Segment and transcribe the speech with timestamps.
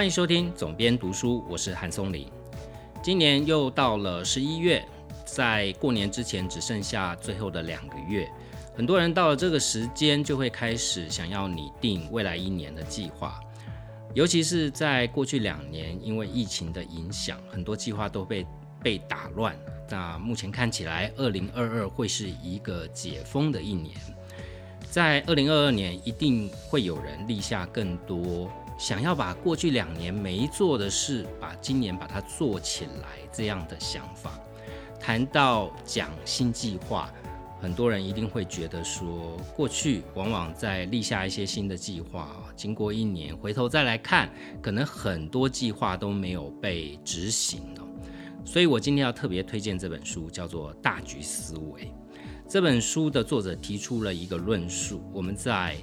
[0.00, 2.26] 欢迎收听总编读书，我是韩松林。
[3.02, 4.82] 今年又到了十一月，
[5.26, 8.26] 在过年之前只剩下最后的两个月，
[8.74, 13.38] 很多人到了这个时间就会开始想要拟定未来一年的计划。
[14.14, 18.46] 尤其是在过去两年，因为疫情的影响，很多计划都被
[18.82, 19.54] 被打乱。
[19.90, 23.94] 那目前看起来，二零二二会是一个解封的一年。
[24.90, 34.40] 在二零二二年，一定会有人立下更多想要把过去两年没做的事，把今年把它做起来这样的想法。
[34.98, 37.12] 谈到讲新计划，
[37.60, 44.30] 很多人一定会觉得说，过去往往在立下一些新的计划，经过一年回头再来看，
[44.62, 47.86] 可能很多计划都没有被执行了。
[48.46, 51.82] 所以我今天要特别推荐这本书，叫做《大局思维》。
[52.48, 55.76] 这本书的作者提出了一个论述：我们在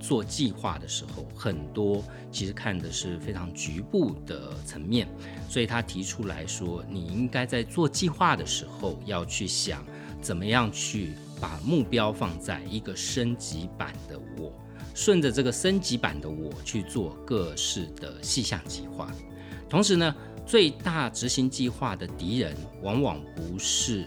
[0.00, 5.06] 做计划的时候，很多其实看的是非常局部的层面。
[5.48, 9.84] 所以他提出来说，你应该在做计划的时候，要去想
[10.20, 14.52] 怎么样去把目标放在一个升级版的我，
[14.94, 19.12] 顺着这个升级版的我去做各式的细项计划。
[19.68, 20.14] 同时呢，
[20.46, 24.06] 最大执行计划的敌人，往往不是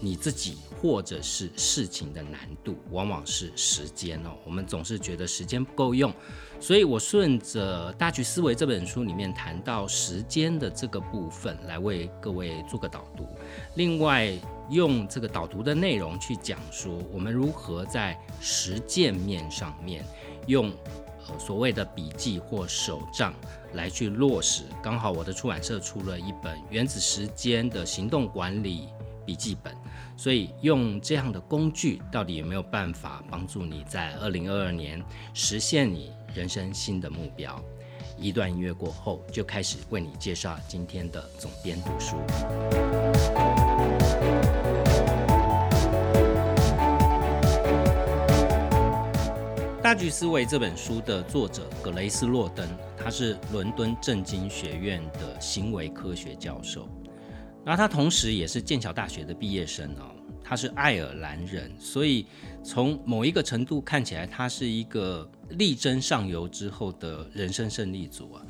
[0.00, 0.56] 你自己。
[0.80, 4.30] 或者是事情的难度，往往是时间哦。
[4.46, 6.10] 我们总是觉得时间不够用，
[6.58, 13.28] 所以我顺着《大局思维》这本书里面谈到时间的这个部分，来为各位做个导读。
[13.74, 14.32] 另外，
[14.70, 20.02] 用这个导读的内容去讲说，我们如何在实践面上面
[20.46, 20.72] 用
[21.28, 23.34] 呃所谓的笔记或手账
[23.74, 24.62] 来去落实。
[24.82, 28.88] 刚好我的出版社出了一本《原子时间的行动管理
[29.24, 29.72] 笔记本》。
[30.16, 37.60] 所以用这样的工具，到底有没有办法帮助你在二零二二年实现你人生新的目标？
[38.18, 42.16] 一段音乐过后，就开始为你介绍今天的总编读书。
[49.82, 56.86] 大局思维这本书的作者格雷斯洛登，他是伦敦政经学院的行为科学教授。
[57.64, 62.26] 那他同时也是剑桥大学的毕业生哦，他是爱尔兰人，所以
[62.64, 68.42] 从某一个程度看起来，他是一个力争上游之后的人生胜利组啊。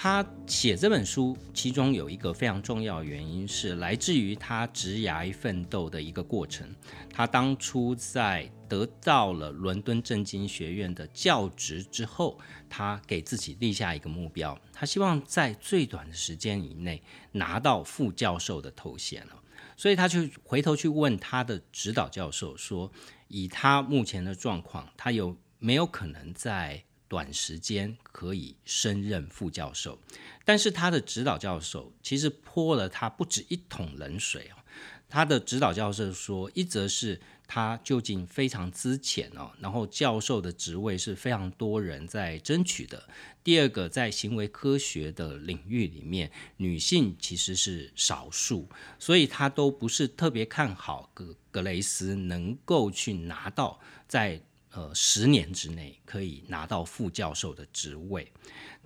[0.00, 6.64] 他写这本书，其中有一个非常重要原因是来自于他职涯奋斗的一个过程。
[7.12, 17.02] 他当初在得到了伦敦政经学院的教职之后，他给自己立下一个目标，他希望在最短的时间以内
[17.32, 19.42] 拿到副教授的头衔了。
[19.76, 22.92] 所以他就回头去问他的指导教授说
[23.28, 29.98] ：“以他目前的状况，他有没有可能在？”短时间可以升任副教授，
[30.44, 34.60] 但是他的指导教授其实泼了他不止一桶冷水哦。
[35.08, 37.18] 他的指导教授说，一则是
[37.48, 42.98] 他究竟非常资浅哦，然后教授的职位是非常多人在争取的；
[43.42, 54.40] 第二个，在行为科学的领域里面，女性其实是少数，所以他都不是特别看好格格雷斯能够去拿到在。
[54.70, 58.30] 呃，十年之内可以拿到副教授的职位，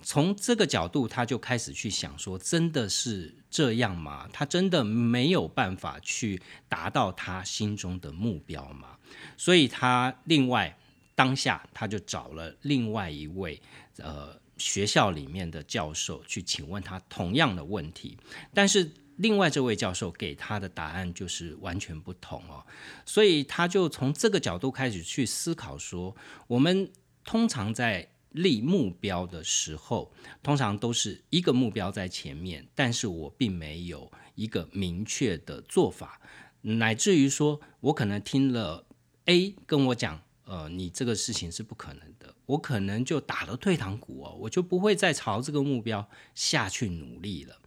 [0.02, 4.28] 从这个角度，他就开始去想说，真的是这样吗？
[4.32, 8.96] 他真的没有办法去达到他心中的目标吗？
[9.36, 10.78] 所以，他另外
[11.14, 13.60] 当下他就找了另外一位
[13.98, 18.16] 呃学校里面的教授去请问他同样的问题，
[18.54, 18.90] 但是。
[19.22, 22.66] 另外，这位教授给他的答案就是完全不同哦，
[23.06, 26.14] 所以他就从这个角度开始去思考说，
[26.48, 26.90] 我们
[27.24, 30.12] 通常在立目标的时候，
[30.42, 36.20] 通常都是一个目标在前面，但是我并没有一个明确的做法，
[36.62, 38.84] 乃至于说我可能听了
[39.26, 47.58] A 跟我讲，呃，你这个事情是不可能的，我可能就打了退堂鼓哦，我就不会再朝这个目标下去努力了。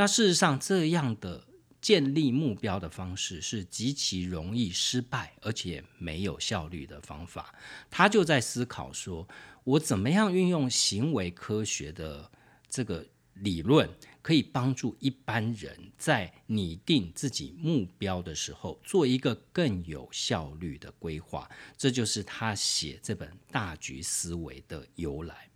[0.00, 1.44] 那事实上，这样的
[1.78, 7.54] 建立目标的方式是极其容易失败，而且没有效率的方法。
[7.90, 9.28] 他就在思考说，
[9.62, 12.30] 我怎么样运用行为科学的
[12.66, 13.86] 这个理论，
[14.22, 21.46] 可以帮助一般人在拟定自己目标的时候，做一个更有效率的规划。
[21.76, 25.49] 这就是他写这本大局思维的由来。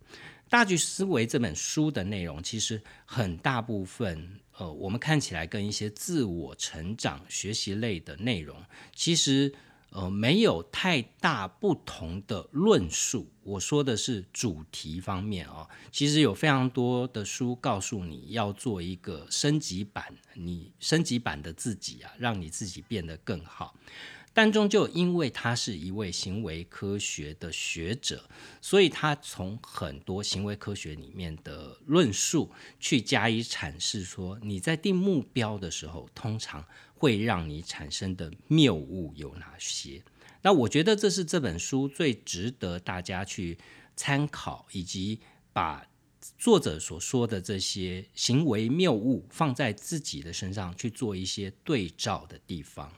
[0.49, 8.63] 大局思维这本书的内容，其实很大部分，呃，我们看起来跟一些自我成长、学习类的内容，
[8.93, 9.53] 其实
[9.89, 13.31] 呃，没有太大不同的论述。
[13.43, 23.75] 我说的是主题方面啊，其实有非常多的书告诉你要做一个升级版，你升级版的自己啊，让你自己变得更好。
[24.35, 28.29] 但终究因为他是一位行为科学的学者，
[28.61, 36.63] 所以他从很多行为科学里面的论述去加以阐释，说你在定目标的时候，通常。
[36.97, 40.01] 会让你产生的谬误有哪些？
[40.41, 43.57] 那我觉得这是这本书最值得大家去
[43.97, 45.19] 参考，以及
[45.51, 45.85] 把
[46.39, 52.89] 作者所说的这些行为谬误放在自己的身上去做一些对照的地方。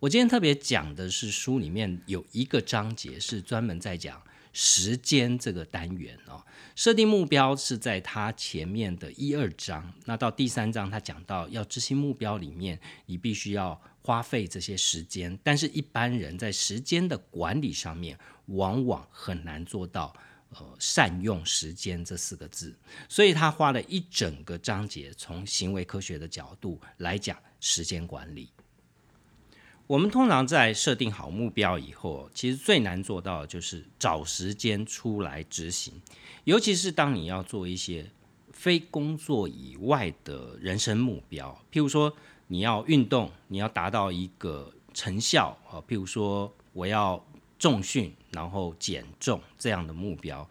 [0.00, 4.22] 我今天特别讲的是书里面有一个章节是专门在讲。
[4.60, 6.42] 时间这个单元哦，
[6.74, 9.92] 设定目标是在它前面的一二章。
[10.04, 15.38] 那到第三章，他讲到要执行目标里面，你必须要花费这些时间。
[15.44, 20.12] 但是，一般人在时间的管理上面，往往很难做到
[20.50, 22.76] 呃善用时间这四个字。
[23.08, 28.50] 所以他花了一整个章节，从行为科学的角度来讲时间管理。
[29.88, 35.94] 我们通常在设定好目标以后，其实最难做到的就是找时间出来执行。
[36.44, 38.04] 尤其是当你要做一些
[38.52, 42.14] 非工作以外的人生目标，譬如说
[42.48, 47.26] 你要运动，你要达到一个成效啊，譬如说我要
[47.58, 50.46] 重训，然后减重这样的目标，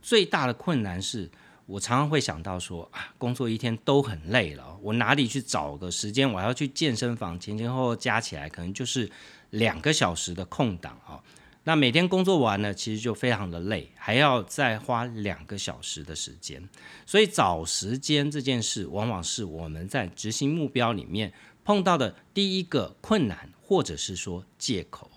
[0.00, 1.30] 最大的困难是。
[1.68, 6.32] 我常常会想到说啊，工作一天都很累了，我哪里去找个时间？
[6.32, 9.10] 我要去健身房，前前后后加起来可能就是
[9.50, 11.22] 两个小时的空档啊。
[11.64, 16.66] 那每天工作完呢，其实就非常的累，还要再花两个小时的时间。
[17.04, 21.30] 所以找时间这件事，往往是我们在执行目标里面
[21.66, 25.10] 碰到的第一个困难，或者是说借口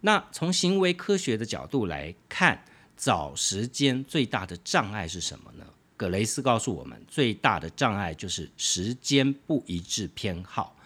[0.00, 2.64] 那从行为科学的角度来看，
[2.96, 5.66] 找时间最大的障碍是什么呢？
[5.96, 10.76] 葛雷斯告诉我们，最大的障碍就是时间不一致偏好。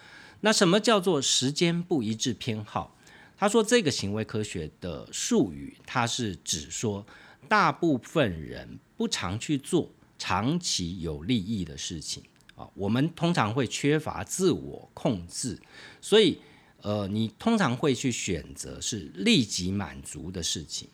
[0.41, 2.95] 那什么叫做时间不一致偏好？
[3.37, 7.05] 他说，这个行为科学的术语，它是指说，
[7.47, 12.21] 大部分人不常去做长期有利益的事情
[12.55, 12.69] 啊。
[12.73, 15.57] 我们通常会缺乏自我控制，
[16.01, 16.37] 所以，
[16.81, 20.89] 呃，你通常会去选择是立即满足的事情。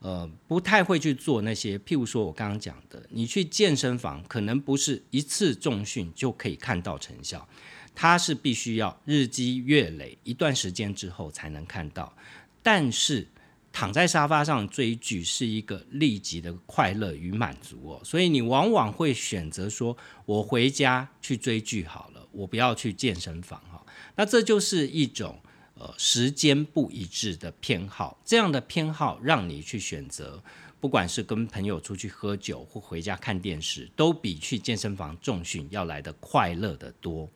[0.00, 7.48] 呃，不太会去做那些，譬如说我刚刚讲的，你去健身房，可能不是一次重训就可以看到成效，
[7.96, 12.14] 它是必须要日积月累一段时间之后才能看到。
[12.62, 13.26] 但是
[13.72, 23.84] 躺在沙发上追剧是一个立即的快乐与满足哦，所以你往往会选择说，我回家去追剧好了，我不要去健身房哈。
[24.14, 25.40] 那这就是一种。
[25.78, 30.42] 呃，时间不一致的偏好，这样的偏好让你去选择，
[30.80, 37.30] 不管是跟朋友出去喝酒或回家看电视，都比去健身房重训要来的快乐得多。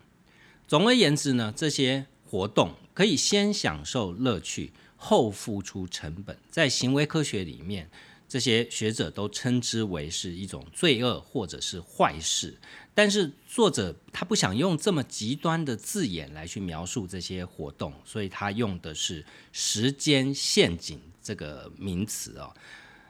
[0.66, 7.88] 总而言之呢，这些活动可以先享受乐趣，后付出成本，在行为科学里面。
[8.32, 12.58] 这些学者都称之为是一种罪恶或者是坏事，
[12.94, 19.22] 但是作者他不想用这么极端的字眼来去描述这些活动，所以他用的是
[19.52, 22.54] “时间陷阱”这个名词哦。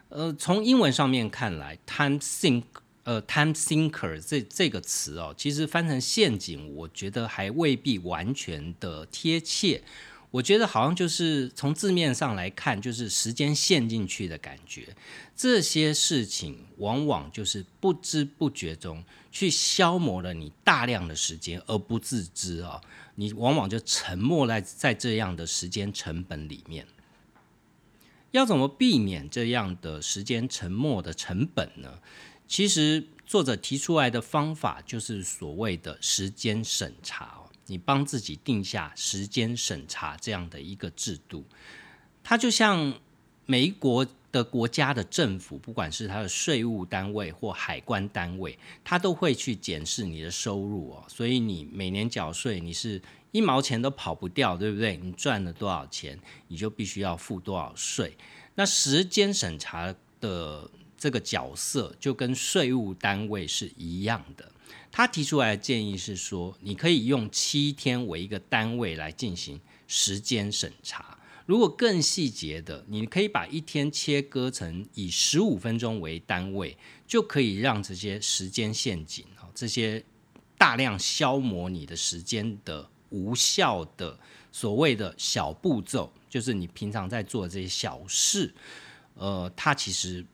[0.09, 2.65] 呃，从英文上面看来，“time sink”
[3.05, 9.85] 呃，“time sinker” 这这个词哦，其实翻成陷阱，我觉得还未必完全的贴切。
[10.33, 14.97] 我觉得好像就是从字面上来看，就是时间陷进去的感觉。
[15.37, 22.81] 这些事情往往就是不知不觉中去消磨了你大量的时间而不自知啊！
[23.17, 26.87] 你往往就沉没在在这样的时间成本里面。
[28.31, 31.99] 要怎么避免这样的时间沉没的成本呢？
[32.49, 37.42] 其实作者提出来的方法就是所谓的时间审查。
[37.73, 41.43] 你帮自己定下时间审查这样的一个制度，
[42.23, 43.01] 它就像
[43.47, 51.03] 每一国的国家的政府，不管是它的税务单位或海关单位，它都会去检视你的收入哦。
[51.09, 53.01] 所以你每年缴税，你是
[53.31, 54.99] 一毛钱都跑不掉，对不对？
[54.99, 58.15] 你赚了多少钱，你就必须要付多少税。
[58.55, 64.52] 那时间审查的这个角色，就跟税务单位是一样的。
[64.93, 69.59] 他提出来的建议是说，你可以用七天为一个单位来进行
[69.89, 71.19] 时间审查。
[71.47, 80.05] 如果更细节的，你可以把一天切割成以十五分钟为单位，就可以让这些时间陷阱，这些
[80.57, 84.19] 大量消磨你的时间的无效的
[84.53, 88.55] 所谓的小步骤，就是你平常在做这些小事，
[89.15, 90.25] 呃，它其实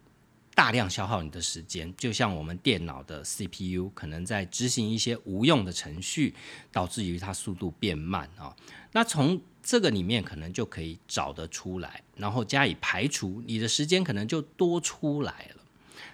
[0.59, 1.95] 大量消耗你的时间。
[1.97, 6.35] 就像我们电脑的 CPU 可能在执行一些无用的程序，
[6.73, 8.53] 导致于它速度变慢啊。
[8.91, 15.63] 那从这个里面可能就可以找得出来，然后加以排除，你的时间可能就多出来了。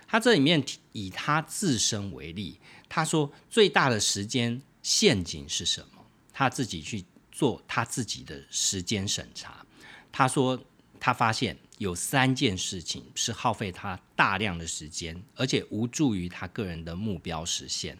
[0.07, 6.05] 他这里面以他自身为例，他说最大的时间陷阱是什么？
[6.35, 9.65] 他自己去做他自己的时间审查。
[10.13, 10.63] 他说
[11.01, 17.99] 他发现有三件事情是耗费他大量的时间，而且无助于他个人的目标实现。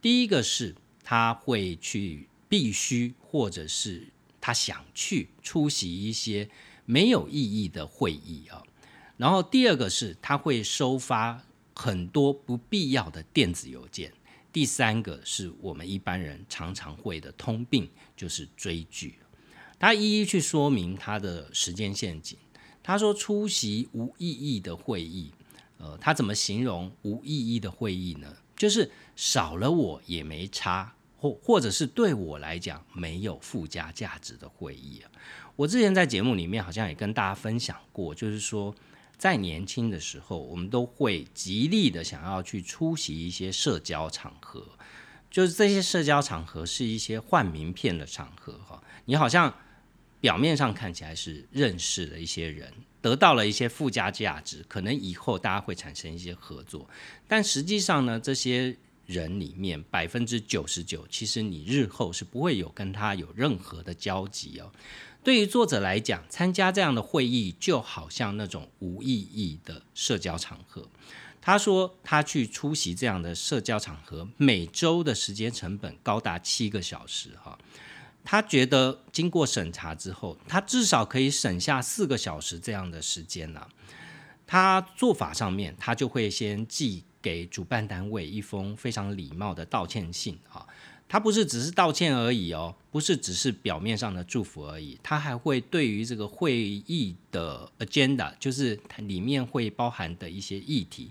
[0.00, 4.08] 第一个是他会去必须或者是。
[4.42, 6.48] 他想去出席一些
[6.86, 8.62] 没有意义的会议啊，
[9.18, 14.10] 然后第二个是他会收发很多不必要的电子邮件，
[14.50, 19.18] 第三个是我们一般人常常会的通病，就是追剧。
[19.78, 22.38] 他一一去说明他的时间陷阱。
[22.82, 25.32] 他说出席无意义的会议，
[25.78, 28.34] 呃，他怎么形容无意义的会议呢？
[28.56, 30.94] 就是少了我也没差。
[31.22, 35.10] 或或者是对我来讲没有附加价值的会议啊，
[35.54, 38.74] 我之前在节目里面好像也跟大家分享过，就是说
[39.18, 44.66] 在年轻的时候，我们都会极力的想要去出席一些社交场合，
[45.30, 49.54] 就是这些社交场合是一些换名片的场合哈，你好像
[50.20, 56.88] 表面上看起来是认识了一些人，得到了一些附加价值，可能以后大家会产生一些合作，
[57.26, 58.76] 但实际上呢，这些。
[59.06, 64.70] 人里面百分之九十九，其实你日后是不会有跟他有任何的交集哦。
[65.24, 70.88] 对于作者来讲，参加这样的会议就好像那种无意义的社交场合。
[71.40, 77.58] 他说他去出席这样的社交场合，每周的时间成本高达七个小时哈。
[78.24, 83.66] 他觉得经过审查之后，他至少可以省下四个小时这样的时间呢。
[84.46, 87.04] 他做法上面，他就会先寄。
[87.22, 90.66] 给主办单位一封非常礼貌的道歉信啊，
[91.06, 101.10] 他不是只是道歉而已哦，不是只是表面上的祝福而已，他还会对于这个会议的 agenda，就是它里面会包含的一些议题，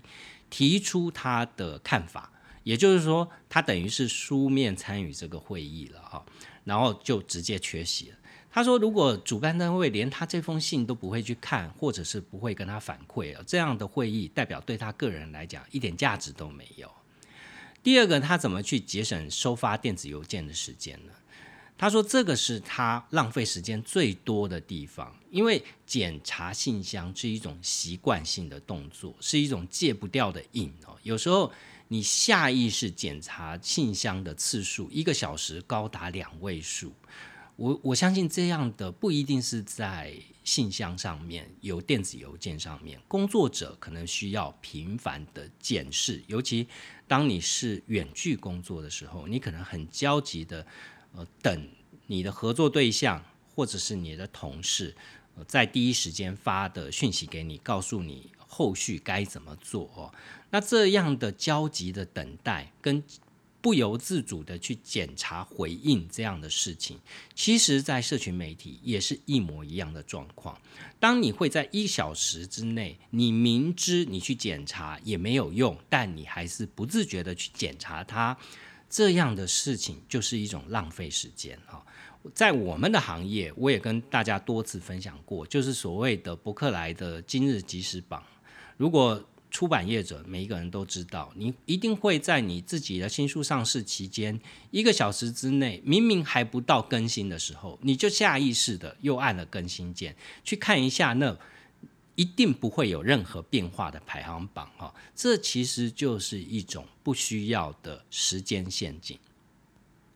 [0.50, 2.32] 提出他的看法，
[2.70, 6.24] 也就是说，他等于是书面参与这个会议了哈，
[6.62, 8.16] 然后就直接缺席了。
[8.48, 16.88] 他说：“如果主办单位连他这封信都不会去看，或者是不会跟他反馈这样的会议代表对他个人来讲一点价值都没有。
[17.82, 21.12] 第二个，他怎么去节省收发电子邮件的时间呢？
[21.76, 30.96] 他说这个是他浪费时间最多的地方，因为检查信箱是一种习惯性的动作，是一种戒不掉的瘾哦。
[31.02, 31.50] 有时候
[31.92, 36.94] 你下意识检查信箱的次数，一个小时高达两位数。”
[37.56, 46.66] 我我相信这样的不一定是在信箱上面，有电子邮件上面，工作者可能需要频繁的检视，尤其
[47.08, 50.64] 当你是远距工作的时候，你可能很焦急的
[51.12, 51.68] 呃等
[52.06, 53.22] 你的合作对象
[53.54, 54.96] 或者是你的同事
[55.46, 60.14] 在第一时间发的讯息给你，告诉你后续该怎么做哦。
[60.50, 63.02] 那这样的焦急的等待跟。
[63.62, 66.98] 不由自主的去检查回应这样的事情，
[67.34, 70.58] 其实，在社群媒体也是一模一样的状况。
[70.98, 78.34] 当你会在一小时之内，你明知你去检查也没有用，但你还是不自觉的去检查它，
[78.88, 81.84] 这样的事情就是一种浪费时间哈。
[82.32, 88.24] 在我们的行业，我也跟大家多次分享过，就是所谓的伯克莱的今日即时榜，
[88.78, 89.22] 如果。
[89.50, 94.40] 出版业者每一个人都知道，你一定会在你自己的新书上市期间
[94.70, 100.14] 一个小时之内，明明还不到更新的时候，你就下意识的又按了更新键，
[100.44, 101.36] 去看一下那
[102.14, 109.18] 一定不会有任何变化的排行榜哈，这其实就是一种不需要的时间陷阱。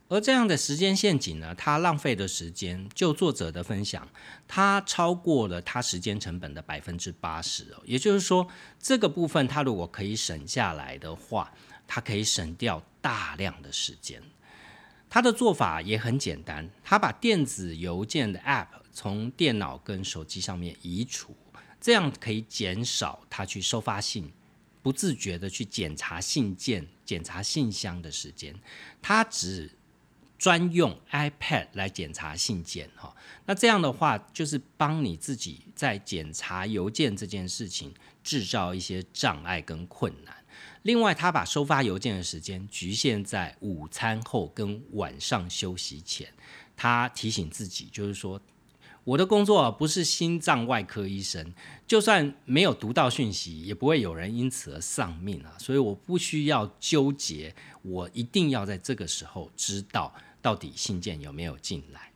[0.09, 4.07] 而这样的时间陷阱呢，它浪费的时间，就作者的分享，
[4.47, 7.83] 它超过了他时间成本的百分之八十哦。
[7.87, 8.47] 也就是说，
[8.79, 11.51] 这个部分他如果可以省下来的话，
[11.89, 14.23] 他可以省掉大量的时间。
[15.09, 21.35] 他的做法也很简单，他把电子邮件的 App 从电脑跟手机上面移除，
[21.81, 24.31] 这样可以减少他去收发信。
[24.83, 28.55] 不自觉的去检查信件、检查信箱的时间，
[29.01, 29.71] 他只。
[30.39, 33.15] 专用 iPad 来检查信件，哈，
[33.47, 40.35] 那这样的话就是帮你自己在检查邮件这件事情制造一些障碍跟困难。
[40.83, 46.29] 另外，他把收发邮件的时间局限在午餐后跟晚上休息前。
[46.77, 48.41] 他提醒自己，就是说
[49.05, 51.55] 我的工作不是心脏外科医生，
[51.87, 55.55] 就算没有读到讯息，也不会有人因此而丧命啊。
[55.59, 60.13] 所以我不需要纠结，我一定要在这个时候知道
[60.43, 62.11] 到底信件有没有进来。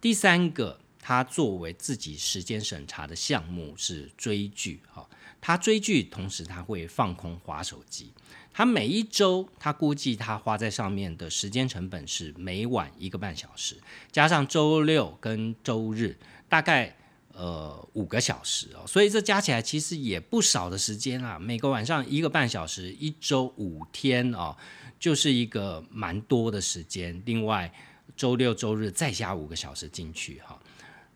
[0.00, 5.08] 第三个，他作为自己时间审查的项目是追剧哈，
[5.40, 8.12] 他追剧同时他会放空划手机。
[8.52, 16.94] 他每一周，他估计他花在上面的时间成本是每晚一个半小时，加上周六跟周日，大概
[17.34, 21.38] 呃五个小时哦，所以这加起来其实也不少的时间啊。
[21.38, 24.56] 每个晚上一个半小时，一周五天哦，
[24.98, 27.22] 就是一个蛮多的时间。
[27.24, 27.72] 另外，
[28.16, 30.60] 周六周日再加五个小时进去哈，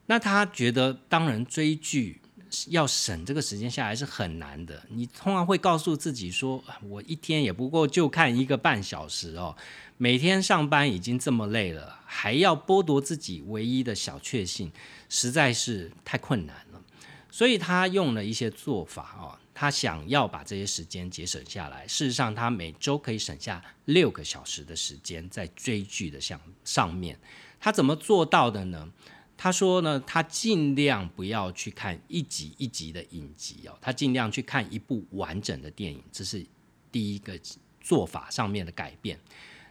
[0.06, 2.20] 那他觉得当然追剧。
[2.68, 4.82] 要省这个时间下来是很难的。
[4.88, 9.56] 你通常会告诉自己说：“我一天也不过就看一个半小时哦，
[9.96, 14.70] 每天上班已经这么累了，还要剥夺自己唯一的小确幸，
[15.08, 16.82] 实在是太困难了。”
[17.30, 21.86] 所以他用了一些做法哦，他想要把这些时间节省下来。
[21.86, 27.18] 事实上，他每周可以省下六个小时的时间在追剧的项上面。
[27.60, 28.88] 他怎么做到的呢？
[29.36, 36.44] 他说呢，他尽量不要去看一集一集的影集哦，他尽量去看一部完整的电影，这是
[36.90, 37.38] 第一个
[37.80, 39.18] 做法上面的改变。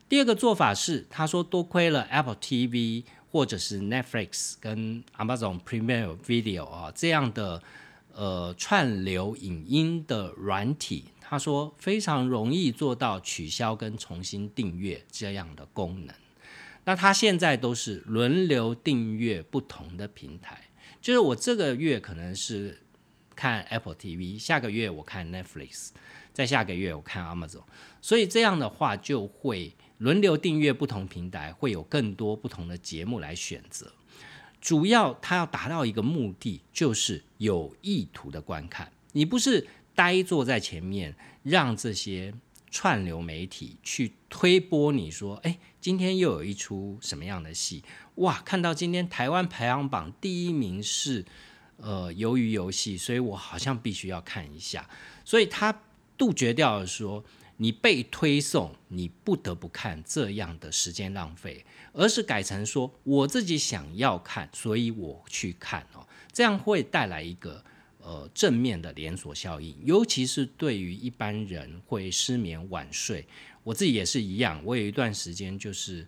[0.07, 7.61] 第二个做法是，他说多亏了 Apple TV 或者是 Netflix 跟 Amazon Prime Video 啊这样的
[8.13, 16.15] 呃串流影音的软体，他说非常容易做到取消跟重新订阅这样的功能。
[16.85, 20.69] 那他现在都是轮流订阅不同的平台，
[21.01, 22.79] 就是我这个月可能是
[23.35, 25.89] 看 Apple TV，下个月我看 Netflix，
[26.31, 27.63] 在下个月我看 Amazon，
[28.01, 33.91] 所以这样的话就会轮流订阅不同平台，会有更多不同的节目来选择。
[34.61, 42.33] 主要他要达到一个目的，就是有意图的观看，你不是呆坐在前面让这些。
[42.69, 47.83] 串流媒体去推播，你说，哎，今天又有一出什么样的戏？
[48.15, 51.25] 哇，看到今天台湾排行榜第一名是
[51.77, 54.89] 呃鱿鱼游戏，所以我好像必须要看一下。
[55.23, 55.81] 所以他
[56.17, 57.23] 杜绝掉了说
[57.57, 67.63] 你被推送，你不得不看这样的时间浪费，而是改成说我自己想要看，所以我去看哦，这样会带来一个。
[68.05, 73.25] 呃，正面的连锁效应，尤其是对于一般人会失眠晚睡，
[73.63, 74.61] 我自己也是一样。
[74.63, 76.07] 我有一段时间就是，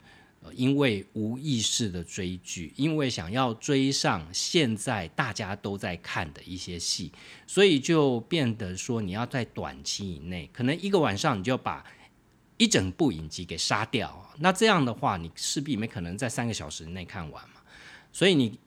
[0.53, 7.11] 因为无意识的追剧，因为想要追上现在大家都在看的一些戏，
[7.47, 11.83] 所以就变得说你要在短期以内，可能一个晚上你就把
[12.57, 14.31] 一整部影集给杀掉。
[14.37, 17.55] 那这样的话，你势必没可能在三个小时内看完嘛。
[18.13, 18.59] 所以你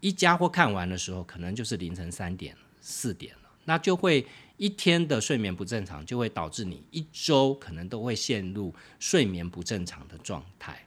[0.00, 2.56] 一家伙看完的时候，可能就是凌晨三点。
[2.80, 10.86] 四点了，那就会一天的睡眠不正常，就会导致你一周可能都会陷入睡眠不正常的状态。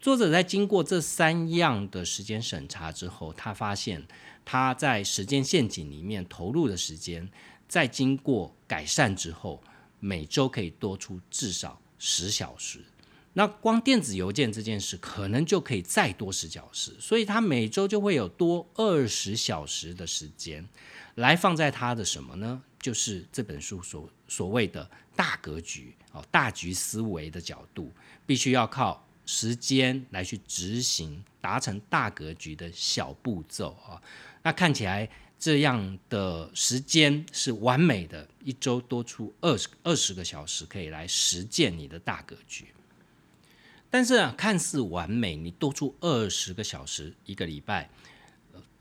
[0.00, 4.06] 作者在经过这三样的时间审查之后，他发现
[4.44, 7.30] 他在时间陷阱里面投入的时间，
[7.68, 9.62] 在经过改善之后，
[9.98, 12.80] 每周可以多出至少十小时。
[13.34, 20.66] 那光电子邮件这件事，可能就可以再多十小时，所以他每周就会有多二十小时的时间。
[21.16, 22.62] 来放在他的什么呢？
[22.80, 27.92] 就是这本书所所谓的大格局哦，大局思维的角度，
[28.26, 34.00] 必须要靠时间来去执行，达成大格局的小步骤啊。
[34.42, 35.06] 那看起来
[35.38, 42.66] 这样的时间是完美的，一周多出二十二十个小时，可以来实践你的大格局。
[43.90, 47.90] 但是啊，看似完美，你多出二十个小时一个礼拜。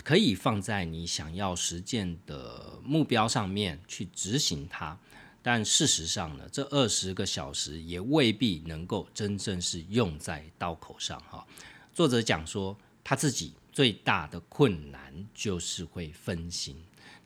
[0.03, 4.97] 可以放在你想要实践的目标上面去执行它，
[5.41, 11.45] 但事实上呢，这二十个小时也未必能够真正是用在刀口上哈。
[11.93, 16.75] 作者讲说，他自己最大的困难就是会分心。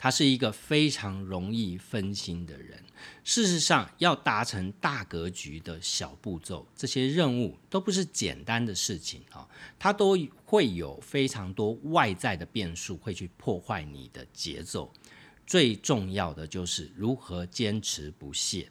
[0.03, 2.77] 他是一个非常容易分心的人。
[3.23, 9.47] 事实上，要达成大格局的小步骤，这些任务都不是简单的事情啊，
[9.79, 14.91] 它都会有非常多外在的变数会去破坏你的节奏。
[15.47, 18.69] 最重要的就是如何坚持不懈。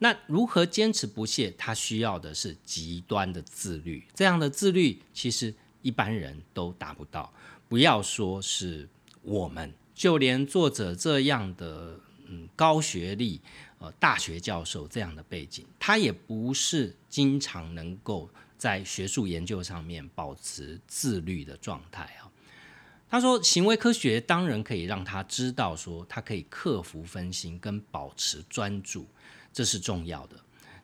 [0.00, 1.50] 那如何坚持不懈？
[1.52, 4.06] 他需要的是极端的自律。
[4.14, 7.32] 这样的自律，其实一般人都达不到。
[7.66, 8.86] 不要说是
[9.22, 9.72] 我们。
[9.96, 13.40] 就连作者这样的嗯高学历
[13.78, 18.28] 呃大学教授这样的背景，他也不是经常能够
[18.58, 22.30] 在学术研究上面保持自律的状态啊。
[23.08, 29.06] 他说，行为科学当然可以让他知道，说他可以克服分心跟保持专注，
[29.52, 30.36] 这是重要的。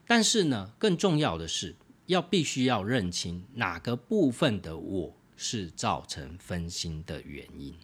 [0.07, 1.75] 但是呢，更重要的是
[2.07, 7.75] 要必须要认清哪个部分的我是造成分心的原因。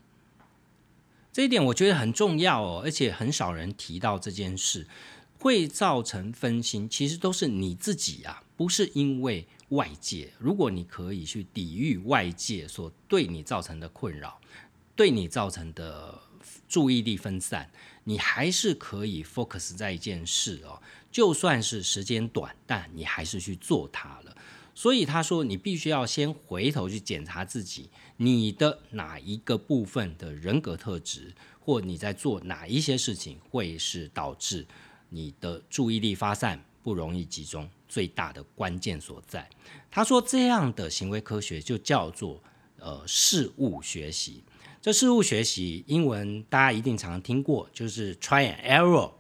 [1.40, 4.86] 这一点我觉得很重要哦，而且很少人提到这件事，
[5.40, 10.34] 会造成分心，其实都是你自己啊，不是因为外界。
[10.38, 14.38] 如果你可以去抵御外界所对你造成的困扰，
[14.98, 16.20] 对你造成的
[16.68, 17.72] 注意力分散，
[18.04, 20.82] 你还是可以 focus 在一件事哦。
[21.10, 24.36] 就算是时间短，但你还是去做它了。
[24.74, 34.66] 所以他说，你必须要先回头去检查自己，你的哪一个部分的人格特质，或你在做哪一些事情，会是导致
[35.10, 39.50] 你的注意力发散、不容易集中最大的关键所在。
[39.92, 42.42] 他说，这样的行为科学就叫做
[42.78, 44.44] 呃事物学习。
[44.82, 49.12] 这事物学习英文大家一定常听过，就是 try and error。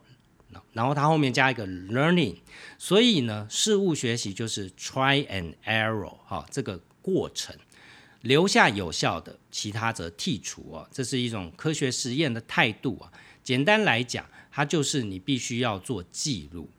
[0.73, 2.37] 然后它后面加一个 learning，
[2.77, 7.55] 所以呢，事物学习就是 try and error 哈，这个过程
[8.21, 13.11] 留下有效的，其他则剔除哦，这是一种科学实验的态度啊。
[13.43, 16.69] 简单来讲，它就是你必须要做记录。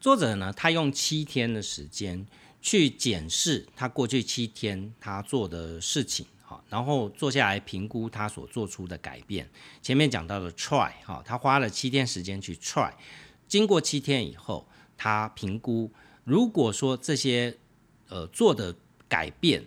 [0.00, 2.26] 作者呢，他用七天的时间
[2.62, 6.26] 去检视他过去七天他做的事情。
[6.68, 9.46] 然后坐下来评估他所做出的改变。
[9.82, 12.92] 前面讲到的 try 哈，他花了七天时间去 try，
[13.46, 15.90] 经过七天以后，他评估，
[16.24, 17.56] 如果说这些
[18.08, 18.74] 呃做的
[19.08, 19.64] 改变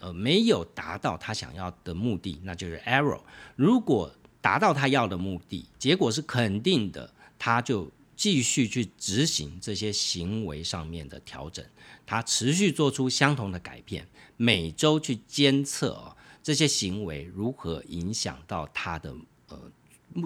[0.00, 3.20] 呃没有达到他想要的目的，那就是 error。
[3.54, 11.64] 如果达到他要的目的，结果是肯定的，他就继续去执行这些行为上面的调整，
[12.06, 16.15] 他持续做出相同的改变，每周去监测
[16.46, 19.12] 这些行为如何影响到他的
[19.48, 19.60] 呃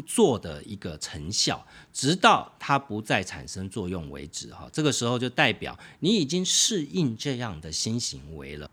[0.06, 4.68] 做的一个成效，直到它不再产生作用为止哈。
[4.70, 8.70] 这个时候就代表你已经适应这样的新行为了。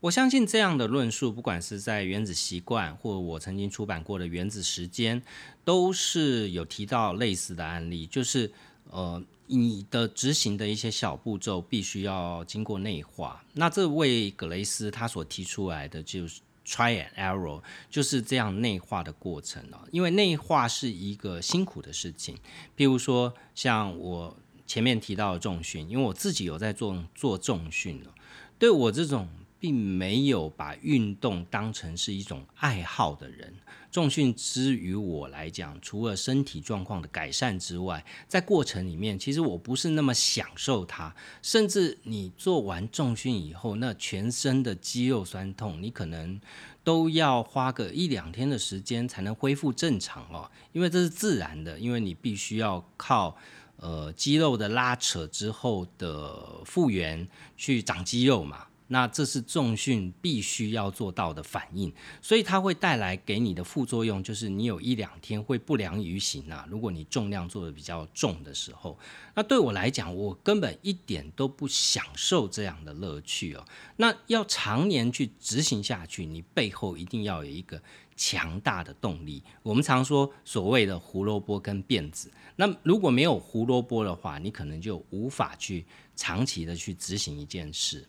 [0.00, 5.20] 我相信这样的论述，不管是在《原子习惯》或我曾经出版过的《原子时间》，
[5.66, 8.50] 都是有提到类似的案例，就是
[8.88, 13.44] 呃你的执行的一些小步骤必须要经过内化。
[13.52, 16.40] 那这位格雷斯他所提出来的就是。
[16.66, 22.36] Try and error 就是这样内化的过程哦，因为内化是一个辛苦的事情。
[22.76, 28.14] 譬如说，像我前面提到的重训，因为我自己有在做做重训了，
[28.58, 29.28] 对我这种。
[29.64, 33.50] 并没有把运动当成是一种爱好的人，
[33.90, 41.16] 重训之于我来讲，除了身体状况的改善之外，在过程里面，其实我不是那么享受它。
[41.40, 46.38] 甚至你做完重训以后，那全身的肌肉酸痛，你可能
[46.82, 53.34] 都要花个一两天的时间才能恢复正常哦，因为这是自然的，因为你必须要靠
[53.78, 58.66] 呃肌肉的拉扯之后的复原去长肌肉嘛。
[58.88, 66.66] 那这是重训必须要做到的反应，所以它会带来给你的副作用，就是你有一两天会不良于行啊。
[66.70, 68.98] 如果你重量做的比较重的时候，
[69.34, 73.64] 那对我来讲，我根本一点都不享受这样的乐趣哦。
[73.96, 77.82] 那要常年去执行下去，你背后一定要有一个
[78.14, 79.42] 强大的动力。
[79.62, 88.06] 我们常说所谓的胡萝卜跟辫子，那如果没有胡萝卜的话，你可能就无法去长期的去执行一件事。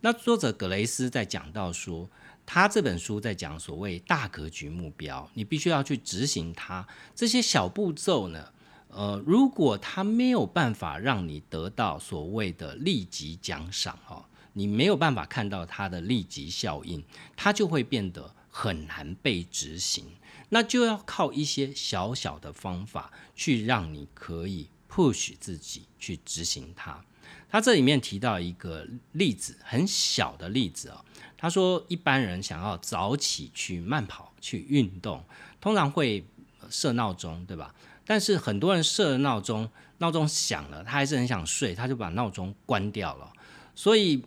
[0.00, 2.08] 那作者格雷斯在讲到说，
[2.46, 6.86] 他这本书在讲所谓大格局目标，你必须要去执行它。
[7.14, 8.52] 这些小步骤呢，
[8.88, 17.04] 呃，如果他没有办法让你得到所谓的立即奖赏哦，你没有办法看到它的立即效应，
[17.36, 20.04] 它就会变得很难被执行。
[20.48, 27.04] 那就要靠一些小小的方法去让你可以 push 自己去执行它。
[27.50, 31.04] 他这里面提到一个例子，很小的例子啊。
[31.36, 35.24] 他说，一般人想要早起去慢跑、去运动，
[35.60, 36.26] 通常会
[36.68, 37.74] 设闹钟，对吧？
[38.04, 43.32] 但是很多人设了闹钟，闹钟响了，他还是很想睡，他就把闹钟关掉了。
[43.74, 44.22] 所以，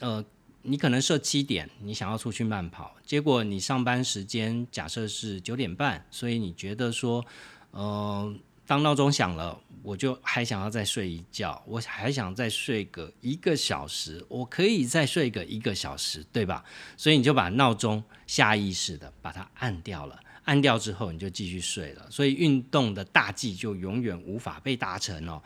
[0.00, 0.24] 呃，
[0.62, 7.24] 你可能设七点，你想要出去慢跑，结果你上班时间假设是九点半，所以你觉得说，
[7.72, 8.38] 嗯。
[8.66, 16.64] 当闹钟响了，我就还想要再睡一觉，我还想再睡个一个小时，我可以再睡个一个小时，对吧？
[16.96, 25.40] 所以你就把闹钟下意识的把它按掉了，按掉之后你就继续睡了，所以运动的大计就永远无法被达成哦。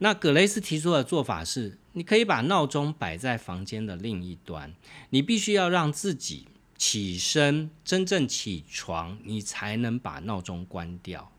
[0.00, 4.72] 那葛雷斯提出的做法是，你可以把闹钟摆在房间的另一端，
[5.10, 11.32] 你必须要让自己起身真正起床，你才能把闹钟关掉，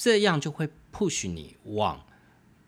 [0.00, 2.00] 这样就会 push 你往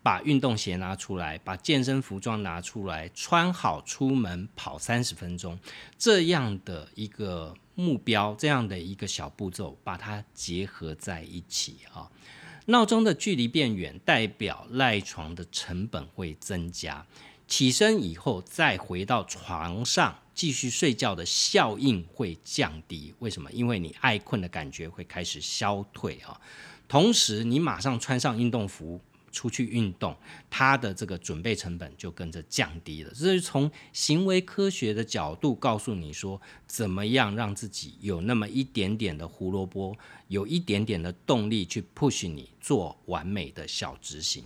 [0.03, 5.57] 把运动鞋拿出来，把健身服装拿出来，穿好出门跑三十分钟
[5.97, 12.11] 这样的一个目标，这样的一个小步骤，把它结合在一起啊。
[12.65, 17.05] 闹钟的距离变远，代表赖床的成本会增加。
[17.47, 23.13] 起身以后再回到床上继续睡觉的效应会降低。
[23.19, 23.49] 为什么？
[23.51, 26.39] 因为你爱困的感觉会开始消退啊。
[26.91, 28.99] 同时，你马上穿上运动服。
[29.31, 30.13] 出去运动，
[30.49, 33.11] 它的这个准备成本就跟着降低了。
[33.15, 39.95] 这是从行为科学的角度告诉你说，怎么样让自己有那么一点点的胡萝卜，
[40.27, 44.43] 有一点点的动力去 push 你做完美的小执行。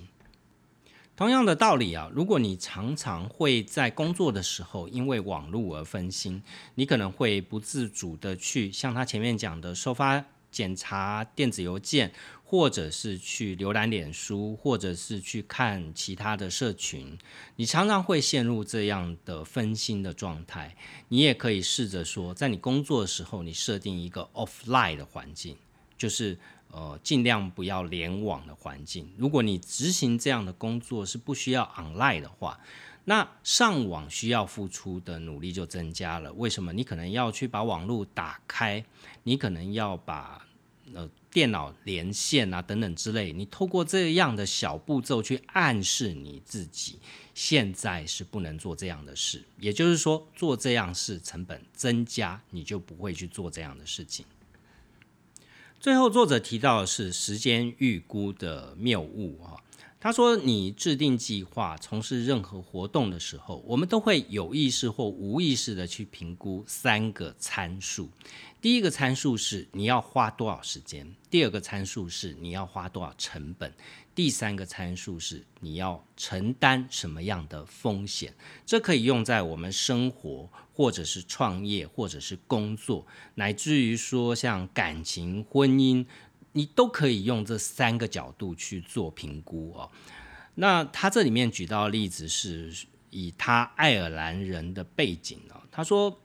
[1.15, 6.43] 同样的道理啊，如果你常常会在工作的时候因为网络而分心，
[6.75, 10.23] 你可能会不自主的去像他前面讲的收发。
[10.55, 12.13] 检查电子邮件，
[12.45, 17.17] 或者是去浏览脸书，或者是去看其他的社群，
[17.57, 20.77] 你常常会陷入这样的分心的状态。
[21.09, 25.57] 你也可以试着说，在你工作的时候，你设定一个 offline 的环境，
[25.97, 26.37] 就是
[26.71, 29.11] 呃尽量不要联网的环境。
[29.17, 32.57] 如果你执行这样的工作是不需要 online 的话，
[33.07, 36.33] 那上网需要付出的努力就增加了。
[36.33, 36.73] 为什么？
[36.73, 38.83] 你可能要去把网络打开，
[39.23, 40.43] 你可能要把
[40.93, 43.31] 呃电脑连线啊等等之类。
[43.31, 46.97] 你透过这样的小步骤去暗示你自己，
[47.35, 49.43] 现在是不能做这样的事。
[49.59, 54.25] 也就是说，做这样事成本增加，你就不会去做这样的事情。
[55.79, 59.61] 最后，作者提到的是时间预估的谬误啊。
[60.05, 68.11] 他说：“你制定计划、从事任何活动的时候，我们都会有意识或无意识的去评估三个参数。
[68.61, 73.71] 第一个参数是你要花多少时间；第二个参数是你要花多少成本；
[74.13, 78.31] 第三个参数是你要承担什么样的风险。
[78.63, 86.05] 这可以用在我们生活，或者是创业，或者是工作，乃至于说像感情、婚姻。”
[86.55, 89.91] 你都可以用这三个角度去做评估哦。
[90.55, 92.73] 那他这里面举到的例子是
[93.09, 96.17] 以他爱尔兰人的背景哦，他说，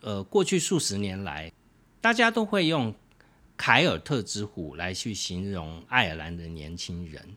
[0.00, 1.52] 呃，过去数十年来，
[2.00, 2.94] 大家都会用
[3.56, 7.36] 凯尔特之虎来去形容爱尔兰的年轻人。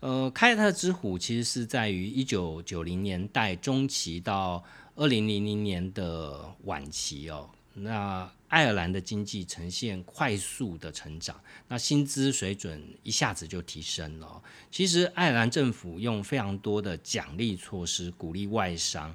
[0.00, 4.62] 呃，凯尔特之虎其实是在于一九九零年代中期到
[4.96, 7.48] 二零零零年的晚期哦。
[7.74, 14.42] 那爱尔兰的经济呈现快速的成长，那薪资水准一下子就提升了。
[14.70, 19.14] 其实爱尔兰政府用非常多的奖励措施鼓励外商。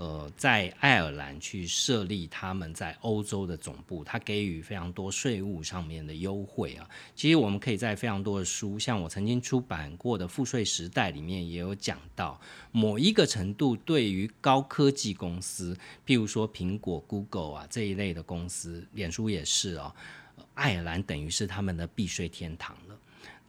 [0.00, 6.88] 呃，在爱尔兰去设立他们在欧洲的总部，他给予非常多税务上面的优惠啊。
[7.14, 12.40] 其实我们可以在非常多的书，像我曾经出版过的《赋税时代》里面也有讲到，
[12.72, 19.94] 某一个程度对于高科技公司，譬如说苹果、Google 啊这一类的公司，脸书也是哦，
[20.54, 22.98] 爱尔兰等于是他们的避税天堂了。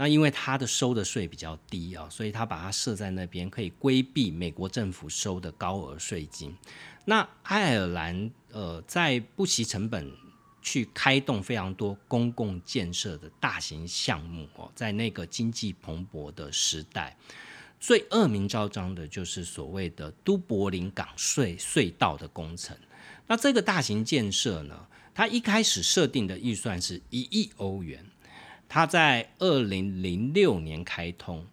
[0.01, 6.57] 那因为它的收的税比较低啊，所以他把它设在那边，可以规避美国政府收的高额税金。
[7.05, 10.11] 那爱尔兰呃，在不惜成本
[10.59, 17.15] 去开动非常多公共建设的大型项目哦，在那个经济蓬勃的时代，
[17.79, 22.75] 最恶名昭彰的就是所谓的都柏林港隧隧道的工程。
[23.27, 28.03] 那这个大型建设呢，它一开始设定的预算是一亿欧元。
[28.73, 31.45] 他在二零零六年开通，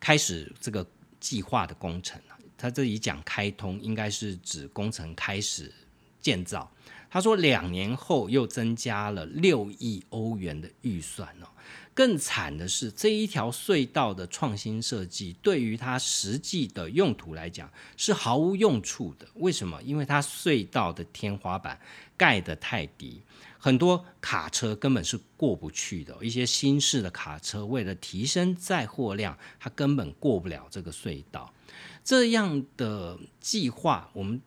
[0.00, 0.84] 开始这个
[1.20, 2.20] 计划的工程
[2.58, 5.72] 他这里讲开通，应该是指工程开始
[6.20, 6.68] 建造。
[7.08, 11.46] 他说两年后又增加了六亿欧元的预算哦。
[11.94, 19.28] 更惨的是，这一条隧道的创新设计，对于它实际的用途来讲是毫无用处的。
[19.34, 19.80] 为什么？
[19.84, 21.78] 因为它隧道的天花板
[22.16, 23.22] 盖得太低。
[23.64, 31.54] 很多卡车根本是过不去的，一些新式的卡车为了提升载货量，它根本过不了这个隧道。
[32.02, 34.42] 这样的计划，我们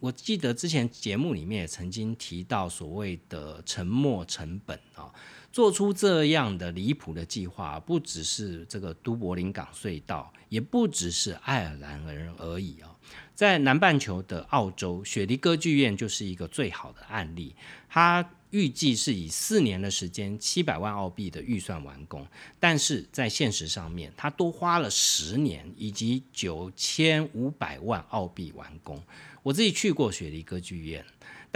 [0.00, 5.14] 我记得之前节目里面也曾经提到所谓的沉没成本啊，
[5.56, 12.94] 做出这样的离谱的计划，不只是这个都柏林港隧道，也不只是爱尔兰人而已啊。
[13.34, 17.56] 在南半球的澳洲，雪梨歌剧院就是一个最好的案例，
[17.88, 18.30] 它。
[18.50, 22.24] 预计是以四年的时间，七百万澳币的预算完工，
[22.60, 29.02] 但是在现实上面，它多花了十年以及九千五百万澳币完工。
[29.42, 31.04] 我自己去过雪梨歌剧院。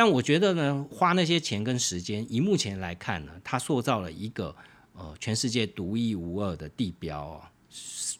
[0.00, 4.56] 但我觉得呢，花那些钱跟时间，以目前来看呢，它塑造了一个
[4.94, 7.42] 呃全世界独一无二的地标哦，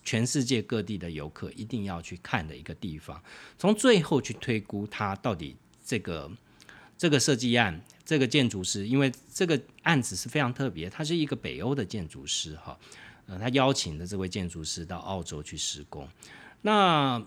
[0.05, 3.19] 全世界各地的游客一定要去看的一个地方。
[3.57, 6.31] 从最后去推估它到底这个
[6.99, 12.79] 这个设计案，这个建筑师，因为这个案子是非常特别，他是一个北欧的建筑师哈，
[13.25, 16.07] 呃，他邀请的这位建筑师到澳洲去施工。
[16.61, 17.27] 那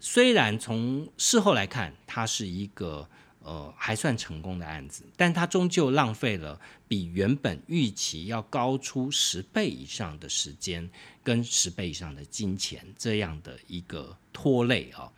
[0.00, 3.06] 虽然从事后来看，它是一个
[3.42, 10.88] 呃还算成功的案子，但它终究浪费了比原本预期要高出十倍以上的时间
[11.22, 15.12] 跟十倍以上的金钱这样的一个拖累啊。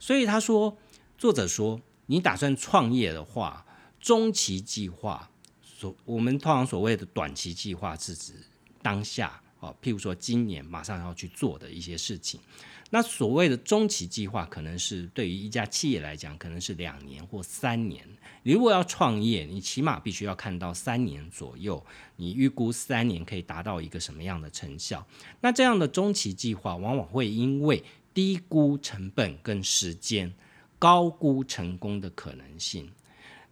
[0.00, 0.76] 所以他说，
[1.16, 3.66] 作者说，你打算创业的话，
[4.00, 5.30] 中期计划
[5.62, 8.32] 所我们通常所谓的短期计划是指
[8.80, 12.40] 当下啊，譬如说今年马上要去做的一些事情。
[12.90, 18.02] 那所谓的中期计划，可能是对于一家企业来讲，可能是两年或三年。
[18.42, 21.84] 你如果要创业，你起码必须要看到三年左右，
[22.16, 25.06] 你预估三年可以达到一个什么样的成效？
[25.42, 30.32] 那这样的中期计划，往往会因为低估成本跟时间，
[30.78, 32.90] 高估成功的可能性。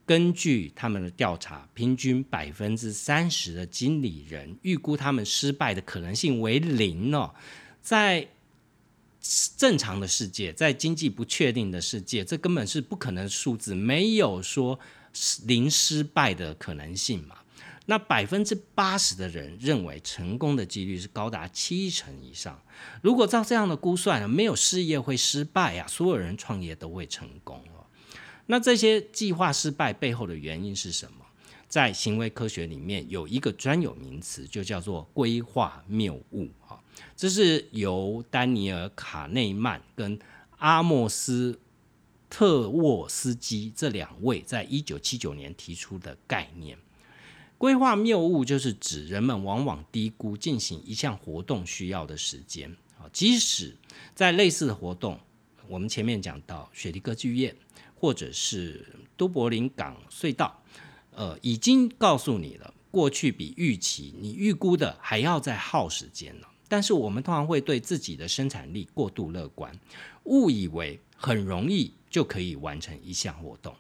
[0.07, 7.35] 根据他们的调查，平均百分之三十的经理人预估他们失败的可能性为零哦，
[7.83, 8.27] 在。
[9.57, 14.79] 正常的世界，在经济不确定的世界，这根本是不可能数字，没有说
[15.47, 17.37] 零失败的可能性嘛。
[17.87, 22.61] 那百分之八十的人认为成功的几率是高达七成以上。
[23.01, 27.87] 如果照这样的估算，没有事业会失败呀，所有人创业都会成功哦。
[28.47, 31.25] 那这些计划失败背后的原因是什么？
[31.69, 36.79] 在行为科学里面有一个专有名词，就叫做规划谬误啊。
[37.17, 40.19] 这是由丹尼尔·卡内曼跟
[40.59, 41.53] 阿莫斯·
[42.29, 46.79] 特沃斯基这两位在一九七九年提出的概念。
[47.59, 53.75] 规划谬误就是指人们往往低估进行一项活动需要的时间啊，即使
[54.15, 55.19] 在类似的活动，
[55.67, 57.57] 我们前面讲到雪梨歌剧院
[57.95, 60.63] 或者是都柏林港隧道，
[61.13, 66.49] 呃，已经告诉你了，过去比预期你预估的还要再耗时间了。
[66.69, 69.79] 但是我们通常会对自己的生产力过度乐观，
[70.25, 73.75] 误以为很容易就可以完成一项活动，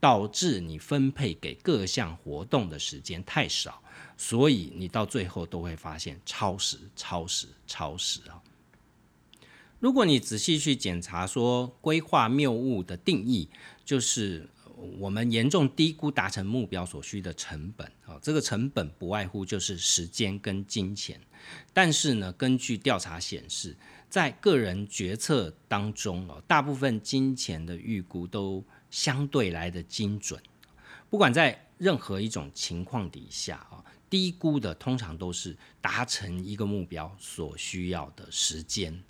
[0.00, 3.82] 导致你分配给各项活动的时间太少，
[4.16, 8.42] 所以你到最后都会发现超时、超时、超时啊！
[9.78, 13.48] 如果你仔细去检查说规划谬误的定义，
[13.84, 14.48] 就是。
[14.98, 21.20] 我们严重低估达成目标所需的成本啊，这个成本不外乎就是时间跟金钱。
[21.72, 23.76] 但是呢，根据调查显示，
[24.08, 30.40] 在个人决策当中哦，大部分金钱的预估都相对来的精准。
[31.08, 39.02] 不管在任何一种情况底下啊，低估的通常都是达成一个目标所需要的时间。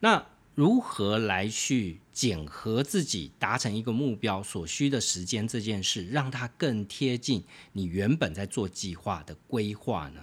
[0.00, 0.24] 那
[0.56, 10.20] 如何来去检核自己达成一个目标所需的时间这件事，让它更贴近你原本在做计划的规划呢？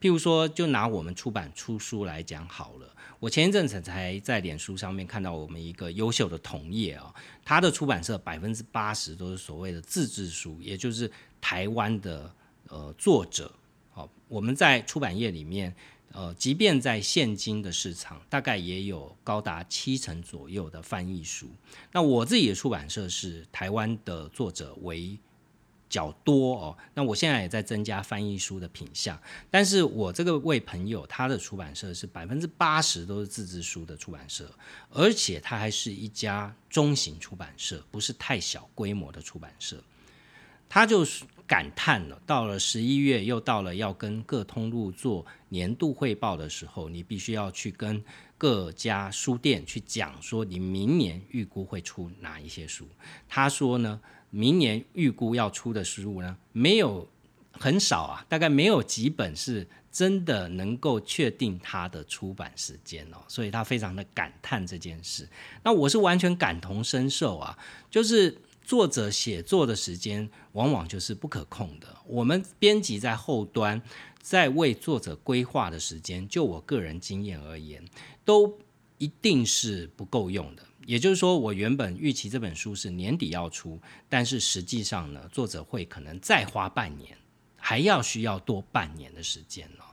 [0.00, 2.92] 譬如说，就拿我们出版出书来讲好了。
[3.20, 11.08] 我前一阵子才在脸书上面看到我们一个优秀的同业啊，他的出版社百分之八十都是所谓的自制书，也就是
[11.40, 12.28] 台湾的
[12.66, 13.52] 呃作者。
[13.92, 15.72] 好，我们在出版业里面。
[16.12, 21.48] 呃，即便在现今的市场，大概也有高达七成左右的翻译书。
[21.92, 25.18] 那我自己的出版社是台湾的作者为
[25.90, 26.76] 较多哦。
[26.94, 34.50] 那我现在也在增加翻译书的品相，但是我这个位朋友他的出版社是百分之八十都是自制书的出版社，
[34.90, 39.82] 而且他还是一家中型出版社，不是太小规模的出版社。
[40.68, 48.02] 他就是感叹了，到了十一月，又到了要跟各通路做年度汇报的时候，你必须要去跟
[48.36, 52.86] 各家书店去讲说，你明年预估会出哪一些书。
[53.28, 54.00] 他说呢，
[54.30, 57.08] 明年预估要出的书呢，没有
[57.52, 65.28] 很少啊，大概没有几本是真的能够确定它的出版时间哦，所以他非常的感叹这件事。
[65.62, 67.56] 那我是完全感同身受啊，
[67.88, 68.36] 就是。
[68.66, 71.86] 作者写作的时间往往就是不可控的。
[72.04, 73.80] 我们编辑在后端
[74.20, 77.84] 在为作者规划的时间，就我个人经验而言，
[78.24, 78.58] 都
[78.98, 80.64] 一定是不够用的。
[80.84, 87.16] 也就是说，我原本预期这本书是年底要出，但是实际上呢，作者会可能再花半年，
[87.56, 89.84] 还要需要多半年的时间了。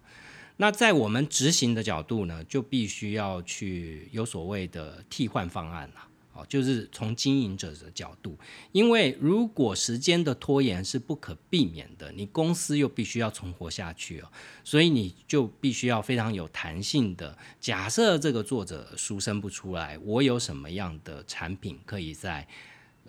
[0.57, 6.07] 那在我们执行的角度呢，就必须要去有所谓的替换方案了。
[6.33, 8.35] 哦，就是从经营者的角度，
[8.71, 14.27] 因为如果时间的拖延是不可避免的，你公司又必须要存活下去哦，
[14.63, 17.37] 所以你就必须要非常有弹性的。
[17.59, 22.47] 假设这个作者书生不出来，我有什么样的产品可以在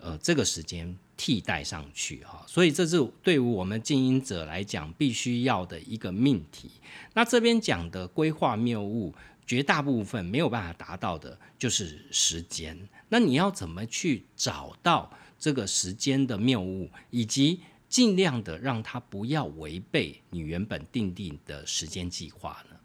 [0.01, 2.45] 呃这个时间替代上去哈？
[2.47, 6.71] 所以这是对于我们经营者来讲必须要的一个命题。
[7.15, 9.15] 那这边讲的规划谬误。
[9.47, 12.75] 绝大部分没有办法达到的就是时间。
[13.15, 15.09] 那你要怎么去找到
[15.39, 22.77] 这个时间的谬误，以及尽量的让它不要违背你原本定定的时间计划呢？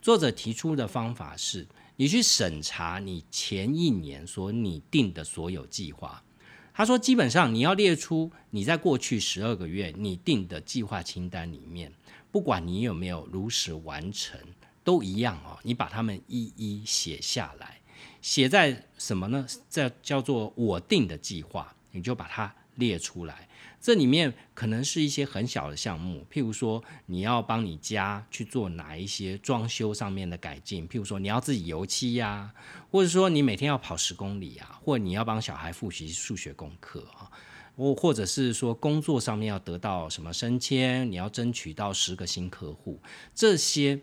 [0.00, 6.24] 作者提出的方法是，你去审查你前一年所拟定的所有计划。
[6.72, 11.92] 他说，基本上你要列出你在过去十二个月拟定的计划清单里面，
[12.32, 14.40] 不管你有没有如实完成。
[14.82, 17.75] 都一样哦，你把它们一一写下来，
[18.20, 19.46] 写在什么呢？
[19.68, 23.48] 这叫做我定的计划，你就把它列出来。
[23.80, 32.52] 这里面可能是一些很小的项目，譬如说你要帮你家去做哪一些装修上面的改进，譬如说你要自己油漆呀，
[32.90, 37.30] 或者说你每天要跑十公里啊，或者你要帮小孩复习数学功课啊，
[37.76, 43.00] 或或者是说工作上面要得到什么升迁，你要争取到十个新客户，
[43.34, 44.00] 这些。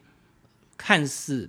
[0.75, 1.47] 看似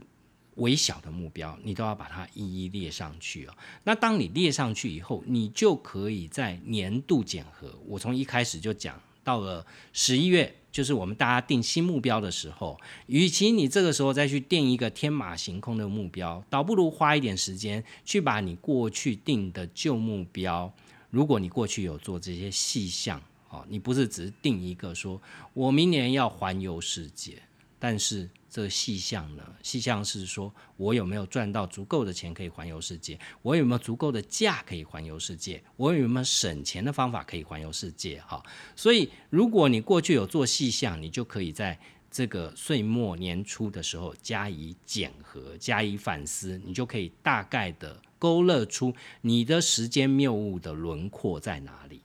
[0.56, 3.54] 微小的目标，你都要把它一一列上去哦。
[3.82, 7.74] 那当你列上去以后，你就可以在年度检核。
[7.86, 12.78] 我从一开始就讲到了十一月，就是我们大家定新目标的时候。
[13.06, 20.72] 与其你这个时候再去定一个天马行空的目标，倒不如花一点时间去把你过去定的旧目标，
[21.10, 25.20] 如果你过去有做这些细项哦，你不是只是定一个说
[25.52, 27.42] 我明年要环游世界，
[27.78, 28.30] 但是。
[28.54, 29.42] 这个细项呢？
[29.64, 33.18] 细项是说我有没有赚到足够的钱可以环游世界？
[33.42, 35.60] 我有没有足够的假可以环游世界？
[35.76, 38.20] 我有没有省钱的方法可以环游世界？
[38.20, 38.40] 哈，
[38.76, 41.76] 所以如果你过去有做细项，你就可以在
[42.12, 52.02] 这个岁末年初的时候加以检核、加以反思，你就可以大概的勾勒出你的时间谬误的轮廓在哪里。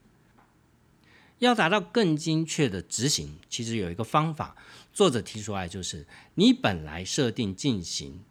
[1.38, 4.54] 要达到更精确的执行，其实有一个方法。
[5.00, 8.22] 作者提出来就是，你本来设定进行，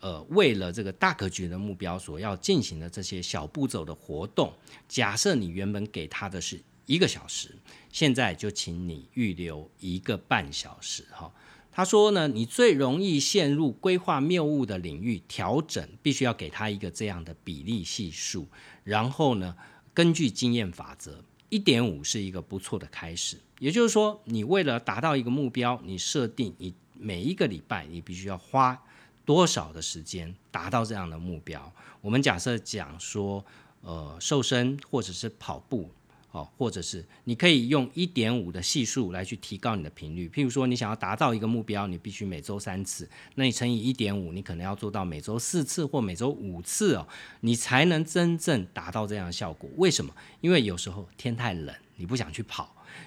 [0.00, 4.52] 呃，为了这个大格局的目标所要进行的这些小步骤的活动，
[4.86, 7.56] 假设你原本给他的是一个小时，
[7.90, 11.06] 现在就请你预留一个半小时。
[11.10, 11.32] 哈，
[11.72, 18.46] 他说呢，你最容易陷入规划谬误的领域，调整必须要给他一个这样的比例系数，
[18.84, 19.56] 然后呢，
[19.94, 21.24] 根据经验法则。
[21.50, 28.82] 一点五是一个不错的开始，也就是说，你为了达到一个目标，你设定你每一个礼拜你必须要花
[29.24, 31.72] 多少的时间达到这样的目标。
[32.00, 33.44] 我们假设讲说，
[33.82, 35.90] 呃，瘦身或者是跑步。
[36.32, 40.28] 哦，或者是你可以用一点五的系数来去提高你的频率。
[40.28, 47.06] 譬如说，你想要达到一个目标，你必须每周三次，那你乘以一点五，你可能要做到每周四次或每周五次哦，
[47.40, 49.68] 你才能真正达到这样的效果。
[49.76, 50.14] 为什么？
[50.40, 52.64] 因为有时候天太冷，你不想去跑；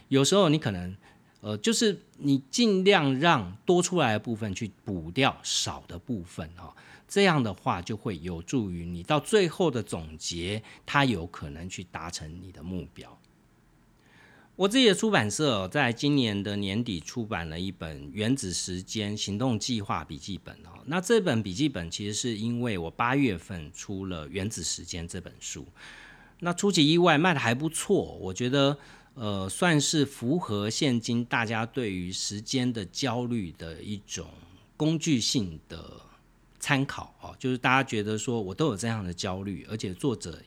[0.09, 0.93] 有时候你可能，
[1.39, 6.75] 呃，就是你尽量让多出来的部分去补掉少的部分哈。
[7.13, 13.19] 这样的话，就会有助于你到最后的总结，它有可能去达成你的目标。
[14.55, 20.81] 我自己的出版社在今年的年底出版了一本《原子时间行动计划笔记本》哦。
[20.87, 25.67] 那这本笔记本其实是因为我八月份出了《原子时间》这本书，
[26.39, 28.75] 那出其意外卖的还不错，我觉得
[29.13, 34.25] 呃算是符合现今大家对于时间的焦虑的一种
[34.75, 36.02] 工具性的。
[36.63, 40.41] 参考哦，就是大家觉得说我都有这样的焦虑，而且作者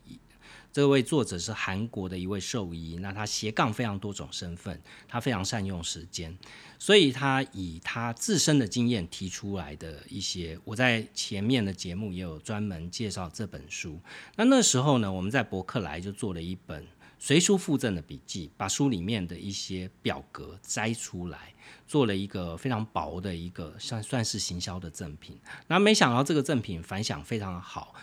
[0.72, 6.34] 这位作者是韩国的一位兽医，那他斜杠非常多种身份，他非常善用时间，
[6.78, 14.00] 所以他以他自身的经验提出来的一些，我在前面的节目也有专门介绍这本书。
[14.36, 16.82] 那那时候呢，我们在博客来就做了一本。
[17.18, 21.54] 随书附赠的笔记，把书里面的一些表格摘出来，
[21.86, 25.38] 做了一个非常薄的一个算算是行销的赠品。
[25.66, 27.94] 那没想到这个赠品反响非常好，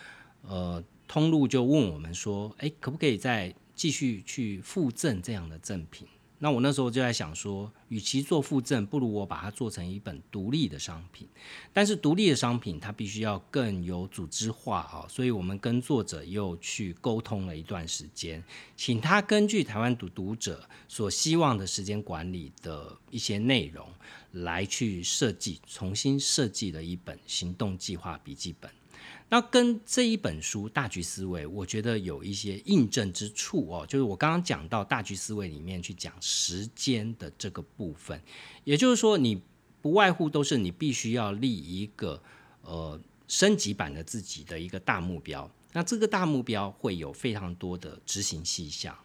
[0.42, 6.06] 呃，通路就问我们说，哎，可不可以再继续去附赠这样的赠品？
[6.44, 11.26] 那我那时候就在想说，与其做附赠，不如我把它做成一本独立的商品。
[11.72, 18.44] 但是独立的商品它必须要更有组织化啊，所以我们跟作者又去沟通了一段时间，
[18.76, 23.88] 请他根据台湾读读者所希望的时间管理的一些内容
[24.32, 28.70] 来去设计，重新设计了一本行动计划笔记本。
[29.30, 33.84] 那跟这一本书《大局思维》，我觉得有一些印证之处哦。
[33.88, 38.20] 就是我刚刚讲到《大局思维》里面去讲时间的这个部分，
[38.62, 39.40] 也就是说，你
[39.82, 42.22] 不外乎都是你必须要立一个
[42.62, 45.50] 呃升级版的自己的一个大目标。
[45.72, 48.96] 那这个大目标会有非常多的执行细项。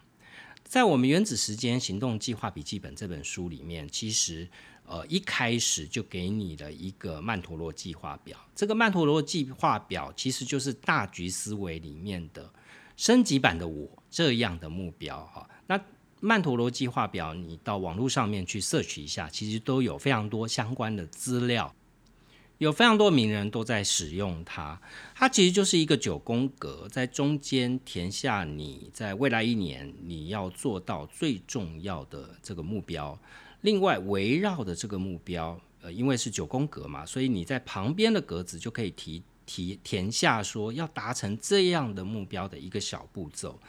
[0.63, 4.47] 在我们《原子时间行动计划笔记本》这本书里面，其实。
[4.91, 8.35] 呃，一开始就给你了一个曼陀罗计划表。
[8.55, 12.51] 这个曼陀罗计划表其实就是大局思维里面的
[12.97, 15.47] 升级版的我这样的目标哈。
[15.67, 15.79] 那
[16.21, 21.71] 曼陀罗计划表，你到网络上面去 search 一下，其实都有非常多相关的资料，
[22.57, 24.81] 有非常多名人都在使用它。
[25.13, 33.15] 它其实就是一个九宫格，在中间填下你在未来一年你要做到最重要的这个目标。
[33.61, 43.59] 另外，围绕的这个目标，呃，因为是九宫格嘛，所以你在旁边的格子就可以提提填下说要达成这样的目标的一个小步骤。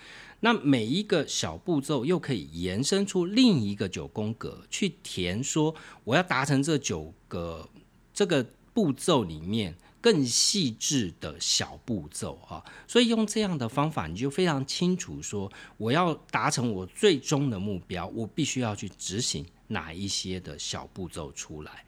[0.41, 5.75] 那每一个小步骤又可以延伸出另一个九宫格去填说
[6.05, 7.69] 我要达成这九个
[8.15, 9.75] 这个步骤里面。
[10.03, 21.85] 更细致的小步骤啊，所以用这样的方法，你就非常清楚说，我要达成我最终的目标，我必须要去执行哪一些的小步骤出来。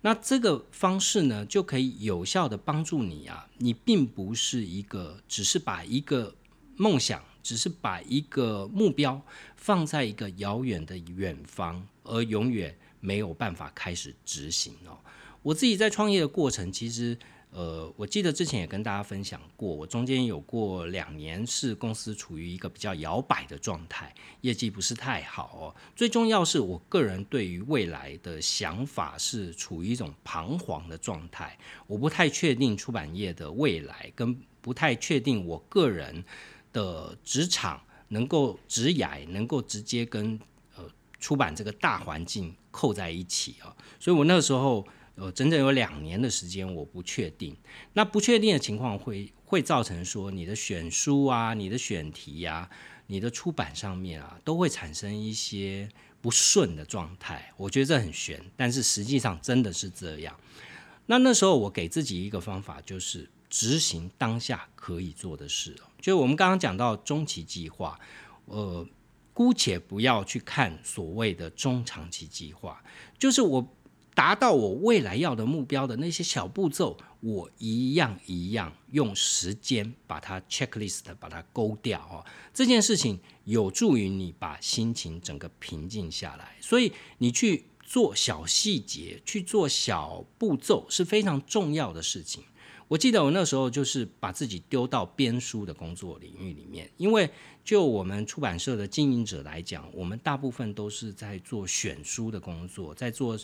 [0.00, 6.34] 那这个方式呢，就可以有效的帮助你啊，你并不是一个只是把一个
[6.76, 9.20] 梦想，只是把一个目标
[9.56, 14.98] 放在一个遥远的远方，而永远没有办法开始执行哦。
[15.42, 17.18] 我自己在创业的过程，其实。
[17.56, 25.64] 呃，我记得之前也跟大家分享过，我中间有过两年是公司处于一个比较摇摆的状态，业绩不是太好哦。
[25.94, 36.24] 最重要是我个人对于未来的想法是处于一种彷徨的状态，我不太确定出版业的未来，跟不太确定我个人
[36.72, 40.36] 的职场能够职涯能够直接跟
[40.76, 40.82] 呃
[41.20, 44.84] 出版这个大环境扣在一起啊，所以我那个时候。
[45.16, 47.56] 呃，整整有两年的时间，我不确定。
[47.92, 52.68] 那不确定的情况会会造成说，你的选书啊、你的选题呀、
[53.06, 55.88] 你的出版上面啊，都会产生一些
[56.20, 57.52] 不顺的状态。
[57.56, 60.36] 我觉得这很悬，但是实际上真的是这样。
[61.06, 65.76] 那那时候我给自己一个方法，就是执行当下可以做的事。
[66.00, 68.00] 就我们刚刚讲到中期计划，
[68.46, 68.84] 呃，
[69.32, 72.82] 姑且不要去看所谓的中长期计划，
[73.16, 73.64] 就是我。
[74.14, 82.24] 达到我未来要的目标的那些小步骤，我一样一样用时间把它 checklist 把它勾掉哦。
[82.54, 92.44] 这件事情有助于你把心情整个平静下来，所以你去做小细节，去做小步骤是非常重要的事情。
[92.86, 97.28] 我记得我那时候就是把自己丢到编书的工作领域里面，因为
[97.64, 103.36] 就我们出版社的经营者来讲，我们大部分都是在做选书的工作，在做。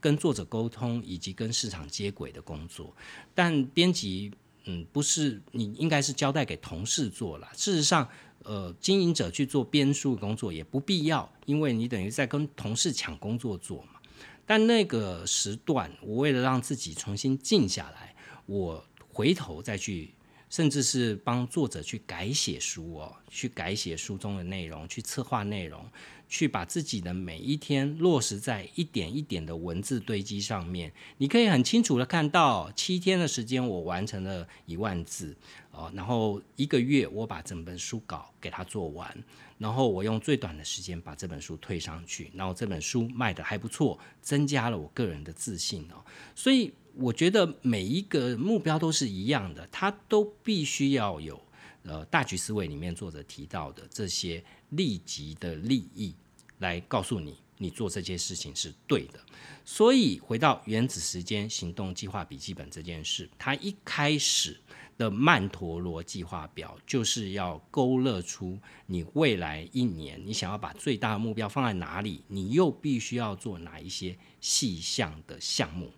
[0.00, 2.94] 跟作者沟通以及跟市场接轨的工作，
[3.34, 4.32] 但编辑
[4.64, 7.48] 嗯不是你应该是交代给同事做了。
[7.54, 8.08] 事实上，
[8.42, 14.00] 呃，经营者去做编书工作也不必要，因为你等于在跟同事抢工作做嘛。
[14.46, 18.14] 但那个时段，我为了让自己重新静下来，
[18.46, 20.14] 我回头再去。
[20.50, 25.84] 甚至是帮作者去改写书哦，去改写书中的内容，去策划内容，
[26.28, 30.92] 去把自己的每一天落实在一点一点的文字堆积上面。
[31.16, 35.36] 你可以很清楚的看到，七天的时间我完成了一万字
[35.70, 39.16] 哦，然后一个月我把整本书稿给它做完，
[39.58, 46.04] 然后我用最短的时间把这本书推上去，然后这本书卖的还不错，增加了我个人的自信哦，
[46.34, 46.72] 所以。
[47.00, 51.40] 我觉得每一个目标都是一样的，它都必须要有
[51.84, 56.14] 呃大局思维里面作者提到的这些立即的利益
[56.58, 59.20] 来告诉你，你做这些事情是对的。
[59.64, 64.58] 所以回到原子时间行动计划笔记本这件事，它一开始
[64.96, 75.92] 的曼陀罗计划表就是要勾勒出你未来一年你想要把最大的目标放在哪里，你又必须要做哪一些细项的项目。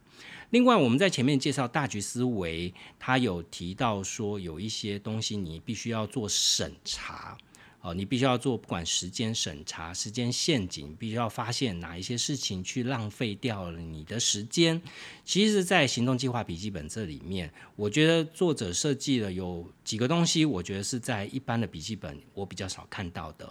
[0.51, 7.39] 另外，我们在前面介绍大局思维，他有提到说有一些东西你必须要做审查，
[7.83, 14.81] 哦，你必须要做不管时间审查、时间陷阱，必须要发现哪一些事情去浪费掉了你的时间。
[15.25, 23.49] 其实，在行动计划笔记本这里面，我觉得作者设计了有几个东西，我觉得是在一般的笔记本我比较少看到的。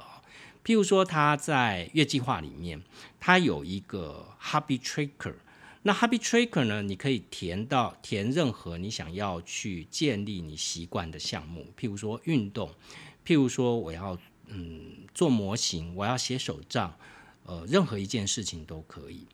[0.63, 2.79] 譬如说，他在月计划里面，
[3.19, 5.35] 他有一个 Hobby Tracker。
[5.81, 6.81] 那 Happy Tracker 呢？
[6.81, 12.69] 你可以填到填任何你想要去建立你习惯的项目，譬如说运动，
[13.25, 14.17] 譬如说我要
[14.47, 16.95] 嗯做模型，我要写手账，
[17.43, 19.27] 呃，任何一件事情都可以。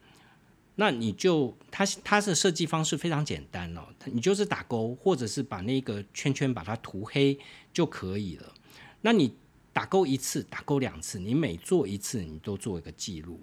[0.75, 7.39] 那你就它它的设计方式非常简单哦，你就是打勾，或者是把那个圈圈把它涂黑
[7.71, 8.53] 就可以了。
[9.01, 9.33] 那你
[9.71, 13.39] 打勾一次，打勾两次，你每做一次，你都做一个记录。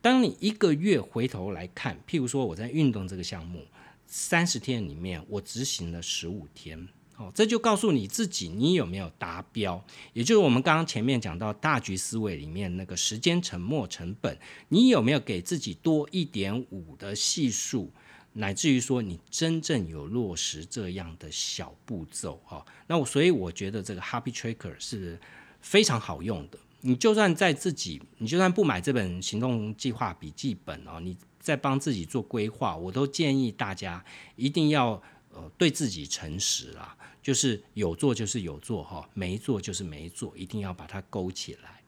[0.00, 3.66] 当你一个月回头来看，譬如说我在运动这个项目，
[4.06, 6.86] 三十天里面我执行了十五天。
[7.16, 9.82] 哦，这就告诉你自己，你有没有达标？
[10.12, 14.38] 也就是我们刚刚前面讲到大局思维里面那个时间沉没成本，
[14.68, 17.90] 你有没有给自己多一点五的系数，
[18.34, 22.38] 乃至于说你真正有落实这样的小步骤？
[22.44, 25.18] 哈，那我所以我觉得这个 Happy Tracker 是
[25.62, 26.58] 非常好用的。
[26.82, 34.04] 你就算在自己，你就算不买这本行动计划笔记本哦，你在帮自己做规划，我都建议大家
[34.36, 35.02] 一定要
[35.36, 36.96] 呃对自己诚实啦。
[37.22, 41.82] 就是有做就是有做哈，没做就是没做，一定要把它勾起来。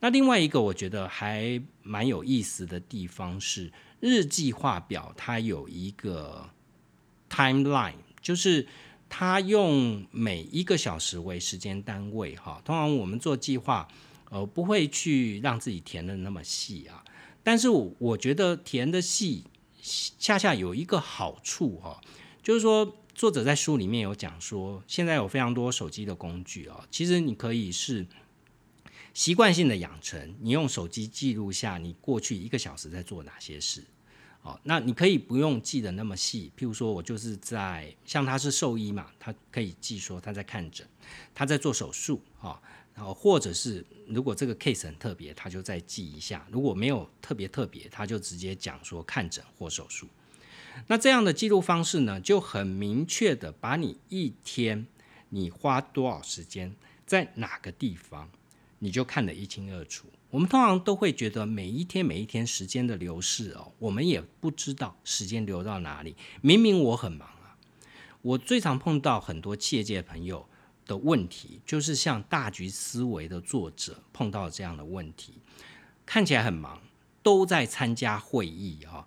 [0.00, 6.50] 那另外一个我觉得还蛮有意思的地方是日计划表，它有一个
[7.28, 8.66] timeline，就是
[9.08, 12.60] 它用每一个小时为时间单位哈。
[12.64, 13.86] 通常我们做计划，
[14.30, 17.04] 呃，不会去让自己填的那么细啊。
[17.44, 19.44] 但是我觉得填的细，
[20.18, 22.00] 恰恰有一个好处哈，
[22.42, 22.96] 就是说。
[23.12, 28.06] 作者在书里面有讲说，现在有非常多手机的工具哦，其实你可以是
[29.12, 33.84] 习惯性的养成，你用手机记录下你过去一个小时在做哪些事。
[34.42, 40.86] 哦，那你可以不用记得那么细，譬如说我就是在像他是兽医嘛，他可以记说他在看诊，
[41.34, 42.58] 他在做手术啊，
[42.94, 50.06] 然后或者是如果这个 case 很特别，他就再记一下；如果没有特别特别，他就直接讲说看诊或手术。
[50.86, 54.86] 那这样的记录方式呢，就很明确的把你一天
[55.28, 56.74] 你花多少时间
[57.06, 58.28] 在哪个地方，
[58.80, 60.06] 你就看得一清二楚。
[60.30, 66.14] 我们通常都会觉得每一天每一天时间的流逝哦，我们也不知道时间流到哪里。
[66.40, 67.58] 明明我很忙啊，
[68.22, 70.46] 我最常碰到很多企业界朋友
[70.86, 75.34] 的问题，就是像大局思维的作者碰到这样的问题，
[76.06, 76.80] 看起来很忙，
[77.24, 79.06] 都在参加会议啊。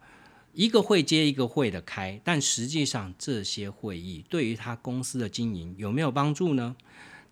[0.54, 6.76] 一个会接一个会的开，但实际上这些会议对于他公司的经营有没有帮助呢？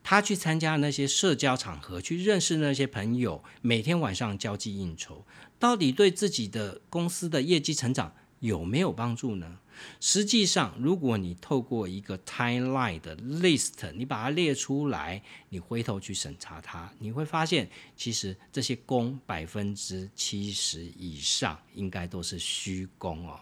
[0.04, 5.24] 他去参加那些社交场合，去认识那些朋友，每天晚上交际应酬，
[5.60, 8.12] 到底对自己的公司的业绩成长
[8.42, 9.60] 有没有帮助呢？
[10.00, 23.40] 实际上，如果你透过一个 timeline 的 list，你把它列出来，你回头去审查它，你会发现，其实这些功百分之七十以上应该都是虚功哦。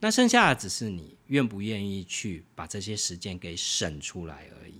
[0.00, 4.74] 那剩下的只是你愿不愿意去把这些时间给省出来而已。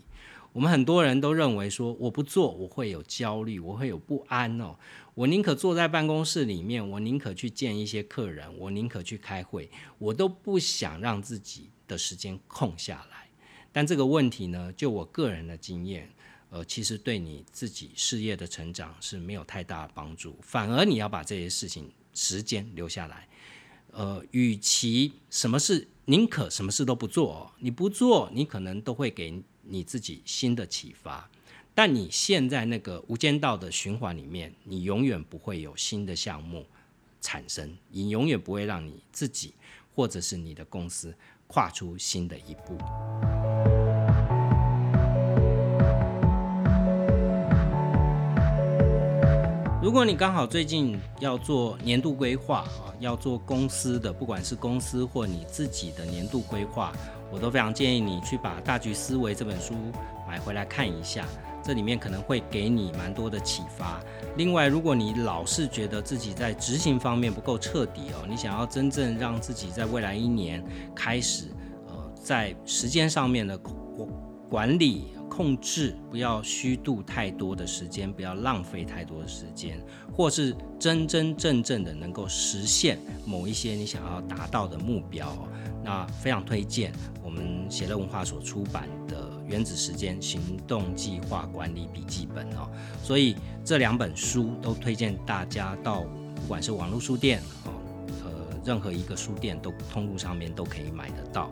[0.52, 4.76] 我们很多人都认为说，我不做我会有焦虑，我会有不安哦。
[5.14, 13.28] 我宁可坐在办公室里面，我宁可去见一些客人，我宁可去开会，我都不想让自己的时间空下来。
[13.72, 16.10] 但这个问题呢，就我个人的经验，
[16.50, 23.26] 呃，其实对你自己事业的成长是没有太大的帮助，反而你要把这些事情时间留下来。
[23.92, 31.28] 呃，与其什么事宁可什么事都不做，你不做，你可能都会给你自己新的启发。
[31.74, 36.66] 但你现在那个无间道的循环里面，你永远不会有新的项目
[37.20, 39.54] 产生，你永远不会让你自己
[39.94, 41.14] 或者是你的公司
[41.46, 42.76] 跨出新的一步。
[49.82, 56.92] 如果你刚好最近要做年度规划啊，要做公司的，不管是公司或你自己的年度规划，
[57.32, 59.74] 我都非常建议你去把《大局思维》这本书
[60.28, 61.26] 买回来看一下。
[61.64, 64.00] 这里面可能会给你蛮多的启发。
[64.36, 70.60] 另外，如果你老是觉得自己在执行方面不够彻底哦，你想要真正让自己在未来一年
[70.92, 71.46] 开始，
[71.86, 74.08] 呃，在时间上面的管
[74.50, 79.80] 管理控制，不要虚度太多的时间，不要浪费太多的时间，
[80.14, 85.48] 或是真真正正的能够实现某一些你想要达到的目标，
[85.82, 86.92] 那非常推荐
[87.24, 89.30] 我们写乐文化所出版的。
[89.48, 92.70] 原子时间行动计划管理笔记本哦，
[93.02, 96.02] 所以这两本书都推荐大家到
[96.34, 97.72] 不管是网络书店哦，
[98.24, 98.30] 呃，
[98.64, 101.50] 任何一个书店都通路上面都可以买得到。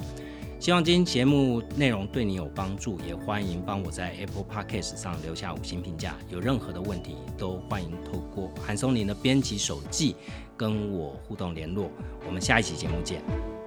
[0.60, 6.14] 希望今天节目内容对你有帮助，也欢迎帮我在 Apple Podcast 上留下五星评价。
[6.28, 10.14] 有任何的问题，都欢迎透过韩松林的编辑手记
[10.58, 11.90] 跟我互动联络。
[12.26, 13.59] 我们下一期节目见。